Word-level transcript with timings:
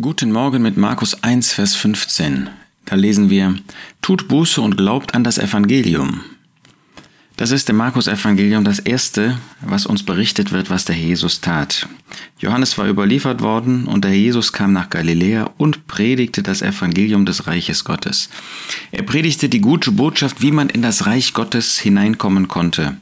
Guten 0.00 0.32
Morgen 0.32 0.62
mit 0.62 0.78
Markus 0.78 1.22
1, 1.22 1.52
Vers 1.52 1.76
15. 1.76 2.48
Da 2.86 2.94
lesen 2.94 3.28
wir, 3.28 3.56
Tut 4.00 4.26
Buße 4.26 4.58
und 4.62 4.78
glaubt 4.78 5.14
an 5.14 5.22
das 5.22 5.36
Evangelium. 5.36 6.22
Das 7.36 7.50
ist 7.50 7.68
im 7.68 7.76
Markus-Evangelium 7.76 8.64
das 8.64 8.78
erste, 8.78 9.38
was 9.60 9.84
uns 9.84 10.02
berichtet 10.02 10.50
wird, 10.50 10.70
was 10.70 10.86
der 10.86 10.96
Jesus 10.96 11.42
tat. 11.42 11.86
Johannes 12.38 12.78
war 12.78 12.88
überliefert 12.88 13.42
worden 13.42 13.86
und 13.86 14.04
der 14.04 14.16
Jesus 14.16 14.54
kam 14.54 14.72
nach 14.72 14.88
Galiläa 14.88 15.50
und 15.58 15.86
predigte 15.88 16.42
das 16.42 16.62
Evangelium 16.62 17.26
des 17.26 17.46
Reiches 17.46 17.84
Gottes. 17.84 18.30
Er 18.92 19.02
predigte 19.02 19.50
die 19.50 19.60
gute 19.60 19.92
Botschaft, 19.92 20.40
wie 20.40 20.52
man 20.52 20.70
in 20.70 20.80
das 20.80 21.04
Reich 21.04 21.34
Gottes 21.34 21.78
hineinkommen 21.78 22.48
konnte. 22.48 22.96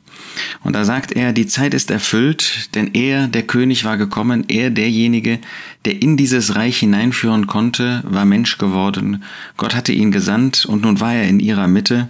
Und 0.62 0.74
da 0.74 0.84
sagt 0.84 1.12
er, 1.12 1.32
die 1.32 1.46
Zeit 1.46 1.74
ist 1.74 1.90
erfüllt, 1.90 2.74
denn 2.74 2.90
er, 2.94 3.28
der 3.28 3.42
König, 3.42 3.84
war 3.84 3.96
gekommen, 3.96 4.44
er, 4.48 4.70
derjenige, 4.70 5.38
der 5.84 6.02
in 6.02 6.16
dieses 6.16 6.56
Reich 6.56 6.78
hineinführen 6.78 7.46
konnte, 7.46 8.02
war 8.04 8.24
Mensch 8.24 8.58
geworden. 8.58 9.24
Gott 9.56 9.74
hatte 9.74 9.92
ihn 9.92 10.10
gesandt 10.12 10.66
und 10.66 10.82
nun 10.82 11.00
war 11.00 11.14
er 11.14 11.28
in 11.28 11.40
ihrer 11.40 11.68
Mitte 11.68 12.08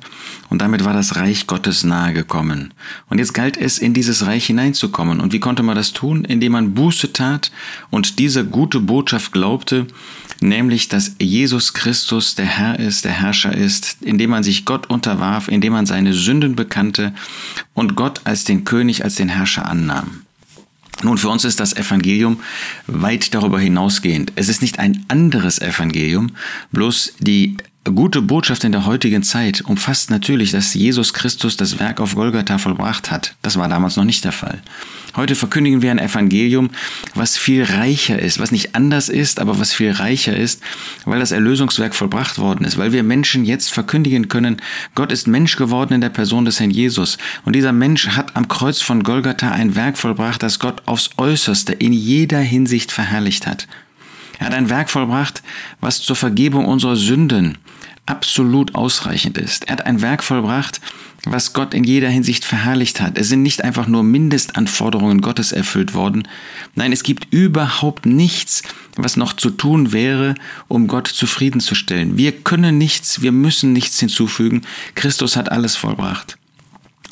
und 0.48 0.60
damit 0.60 0.84
war 0.84 0.92
das 0.92 1.16
Reich 1.16 1.46
Gottes 1.46 1.84
nahe 1.84 2.12
gekommen. 2.12 2.74
Und 3.09 3.18
jetzt 3.18 3.34
galt 3.34 3.56
es, 3.56 3.78
in 3.78 3.95
dieses 3.95 4.27
Reich 4.27 4.46
hineinzukommen. 4.46 5.20
Und 5.20 5.32
wie 5.32 5.40
konnte 5.40 5.62
man 5.62 5.77
das 5.77 5.92
tun? 5.92 6.24
Indem 6.24 6.52
man 6.52 6.74
Buße 6.74 7.12
tat 7.12 7.52
und 7.90 8.18
diese 8.18 8.45
gute 8.45 8.80
Botschaft 8.80 9.32
glaubte, 9.32 9.87
nämlich 10.40 10.88
dass 10.88 11.16
Jesus 11.20 11.74
Christus 11.74 12.34
der 12.34 12.46
Herr 12.46 12.78
ist, 12.78 13.04
der 13.04 13.12
Herrscher 13.12 13.54
ist, 13.54 13.98
indem 14.00 14.30
man 14.30 14.42
sich 14.42 14.64
Gott 14.64 14.88
unterwarf, 14.90 15.48
indem 15.48 15.72
man 15.72 15.86
seine 15.86 16.12
Sünden 16.12 16.56
bekannte 16.56 17.14
und 17.74 17.96
Gott 17.96 18.22
als 18.24 18.45
den 18.45 18.64
König, 18.64 19.04
als 19.04 19.14
den 19.14 19.28
Herrscher 19.28 19.66
annahm. 19.66 20.22
Nun, 21.02 21.16
für 21.16 21.30
uns 21.30 21.45
ist 21.45 21.60
das 21.60 21.74
Evangelium 21.74 22.40
weit 22.86 23.34
darüber 23.34 23.58
hinausgehend. 23.58 24.32
Es 24.36 24.48
ist 24.48 24.60
nicht 24.60 24.78
ein 24.78 25.04
anderes 25.08 25.58
Evangelium, 25.58 26.32
bloß 26.72 27.14
die 27.20 27.56
gute 27.84 28.20
Botschaft 28.20 28.64
in 28.64 28.73
der 28.73 28.84
heutigen 28.84 29.23
Zeit 29.23 29.62
umfasst 29.62 30.10
natürlich, 30.10 30.50
dass 30.50 30.74
Jesus 30.74 31.14
Christus 31.14 31.56
das 31.56 31.78
Werk 31.78 32.00
auf 32.00 32.14
Golgatha 32.14 32.59
vollbracht 32.59 33.10
hat. 33.10 33.34
Das 33.42 33.56
war 33.56 33.68
damals 33.68 33.96
noch 33.96 34.04
nicht 34.04 34.24
der 34.24 34.32
Fall. 34.32 34.60
Heute 35.16 35.34
verkündigen 35.34 35.82
wir 35.82 35.90
ein 35.90 35.98
Evangelium, 35.98 36.70
was 37.14 37.37
viel 37.37 37.64
reicher 37.64 38.18
ist, 38.18 38.38
was 38.38 38.52
nicht 38.52 38.76
anders 38.76 39.09
ist, 39.09 39.40
aber 39.40 39.59
was 39.59 39.72
viel 39.72 39.90
reicher 39.90 40.37
ist, 40.37 40.62
weil 41.04 41.18
das 41.18 41.32
Erlösungswerk 41.32 41.95
vollbracht 41.95 42.38
worden 42.38 42.64
ist, 42.64 42.78
weil 42.78 42.92
wir 42.92 43.02
Menschen 43.02 43.45
jetzt 43.45 43.72
verkündigen 43.72 44.28
können, 44.28 44.60
Gott 44.94 45.10
ist 45.10 45.26
Mensch 45.26 45.56
geworden 45.56 45.94
in 45.94 46.00
der 46.00 46.10
Person 46.10 46.44
des 46.44 46.60
Herrn 46.60 46.70
Jesus. 46.70 47.18
Und 47.44 47.56
dieser 47.56 47.72
Mensch 47.72 48.09
hat 48.09 48.37
am 48.37 48.46
Kreuz 48.46 48.82
von 48.82 49.02
Golgatha 49.02 49.50
ein 49.50 49.74
Werk 49.74 49.96
vollbracht, 49.98 50.42
das 50.42 50.59
Gott 50.59 50.82
aufs 50.87 51.10
äußerste 51.16 51.72
in 51.72 51.92
jeder 51.92 52.40
Hinsicht 52.40 52.92
verherrlicht 52.92 53.46
hat. 53.46 53.66
Er 54.41 54.46
hat 54.46 54.55
ein 54.55 54.71
Werk 54.71 54.91
vollbracht, 54.91 55.43
was 55.80 56.01
zur 56.01 56.16
Vergebung 56.16 56.65
unserer 56.65 56.96
Sünden 56.96 57.59
absolut 58.07 58.74
ausreichend 58.74 59.37
ist. 59.37 59.69
Er 59.69 59.73
hat 59.73 59.87
ein 59.87 60.01
Werk 60.01 60.24
vollbracht, 60.24 60.80
was 61.24 61.52
Gott 61.52 61.74
in 61.74 61.85
jeder 61.85 62.09
Hinsicht 62.09 62.46
verherrlicht 62.46 63.02
hat. 63.02 63.18
Es 63.18 63.29
sind 63.29 63.43
nicht 63.43 63.63
einfach 63.63 63.87
nur 63.87 64.03
Mindestanforderungen 64.03 65.21
Gottes 65.21 65.53
erfüllt 65.53 65.93
worden. 65.93 66.27
Nein, 66.75 66.91
es 66.91 67.03
gibt 67.03 67.33
überhaupt 67.33 68.06
nichts, 68.06 68.62
was 68.97 69.19
noch 69.19 69.34
zu 69.34 69.50
tun 69.50 69.93
wäre, 69.93 70.34
um 70.69 70.88
Gott 70.88 71.06
zufriedenzustellen. 71.06 72.16
Wir 72.16 72.33
können 72.33 72.78
nichts, 72.78 73.21
wir 73.21 73.33
müssen 73.33 73.75
nichts 73.75 74.00
hinzufügen. 74.00 74.62
Christus 74.94 75.37
hat 75.37 75.53
alles 75.53 75.77
vollbracht. 75.77 76.40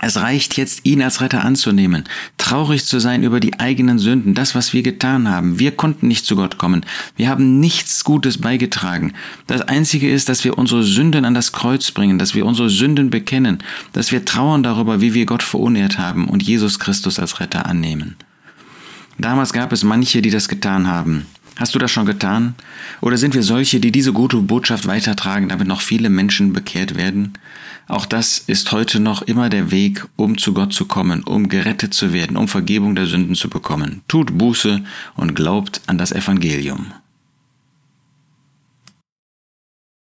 Es 0.01 0.17
reicht 0.17 0.57
jetzt, 0.57 0.81
ihn 0.85 1.03
als 1.03 1.21
Retter 1.21 1.45
anzunehmen, 1.45 2.05
traurig 2.37 2.85
zu 2.85 3.01
sein 3.01 3.25
über 3.25 3.41
die 3.41 3.59
eigenen 3.59 3.99
Sünden, 3.99 4.35
das, 4.35 4.55
was 4.55 4.73
wir 4.73 4.83
getan 4.83 5.29
haben. 5.29 5.59
Wir 5.59 5.73
konnten 5.73 6.07
nicht 6.07 6.25
zu 6.25 6.37
Gott 6.37 6.57
kommen. 6.57 6.87
Wir 7.17 7.29
haben 7.29 7.59
nichts 7.59 8.05
Gutes 8.05 8.39
beigetragen. 8.39 9.13
Das 9.49 9.63
Einzige 9.63 10.09
ist, 10.09 10.29
dass 10.29 10.45
wir 10.45 10.57
unsere 10.57 10.85
Sünden 10.85 11.25
an 11.25 11.35
das 11.35 11.53
Kreuz 11.53 11.91
bringen, 11.91 12.19
dass 12.19 12.35
wir 12.35 12.47
unsere 12.47 12.71
Sünden 12.71 13.11
bekennen, 13.11 13.59
dass 13.93 14.13
wir 14.13 14.25
trauern 14.25 14.63
darüber, 14.63 15.01
wie 15.01 15.15
wir 15.15 15.27
Gott 15.27 15.43
verunehrt 15.43 15.99
haben 15.99 16.29
und 16.29 16.45
Jesus 16.45 16.79
Christus 16.79 17.19
als 17.19 17.41
Retter 17.41 17.67
annehmen. 17.67 18.17
Damals 19.19 19.53
gab 19.53 19.73
es 19.73 19.83
manche, 19.83 20.23
die 20.23 20.31
das 20.31 20.47
getan 20.47 20.87
haben. 20.87 21.27
Hast 21.59 21.75
du 21.75 21.81
das 21.81 21.91
schon 21.91 22.07
getan? 22.07 22.55
Oder 23.01 23.17
sind 23.17 23.35
wir 23.35 23.43
solche, 23.43 23.81
die 23.81 23.91
diese 23.91 24.13
gute 24.13 24.37
Botschaft 24.37 24.87
weitertragen, 24.87 25.49
damit 25.49 25.67
noch 25.67 25.81
viele 25.81 26.09
Menschen 26.09 26.53
bekehrt 26.53 26.97
werden? 26.97 27.33
Auch 27.89 28.07
das 28.07 28.39
ist 28.39 28.71
heute 28.71 29.01
noch 29.01 29.23
immer 29.23 29.49
der 29.49 29.73
Weg, 29.73 30.07
um 30.15 30.39
zu 30.39 30.55
Gott 30.55 30.73
zu 30.73 30.85
kommen, 30.85 31.25
um 31.25 31.49
gerettet 31.49 31.95
zu 31.95 32.13
werden, 32.13 32.37
um 32.37 32.47
Vergebung 32.47 32.95
der 32.95 33.07
Sünden 33.07 33.35
zu 33.35 33.51
bekommen. 33.51 34.03
Tut 34.07 34.39
Buße 34.39 34.85
und 35.17 35.35
glaubt 35.35 35.81
an 35.87 35.99
das 35.99 36.13
Evangelium. 36.13 36.93